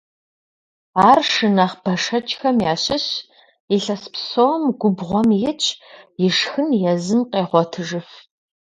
Ар 1.09 1.19
шы 1.31 1.47
нэхъ 1.55 1.77
бэшэчхэм 1.83 2.57
ящыщщ, 2.71 3.13
илъэс 3.75 4.03
псом 4.13 4.61
губгъуэм 4.79 5.29
итщ, 5.49 5.67
и 6.25 6.27
шхын 6.37 6.69
езым 6.91 7.21
къегъуэтыжыф. 7.31 8.09